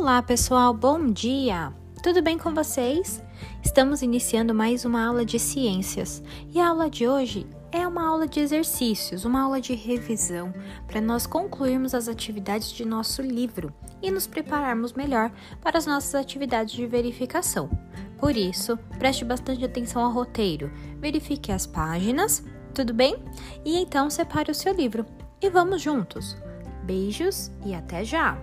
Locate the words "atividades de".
12.06-12.84, 16.14-16.86